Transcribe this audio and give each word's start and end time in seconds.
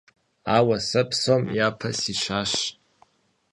Ауэ 0.55 0.77
сэ 0.89 1.01
псом 1.09 1.43
япэ 1.67 1.89
сищащ. 1.99 2.51